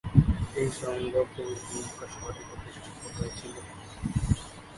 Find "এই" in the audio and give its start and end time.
0.61-0.69